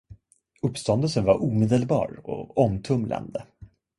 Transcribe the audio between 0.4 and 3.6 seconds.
Uppståndelsen var omedelbar och omtumlande.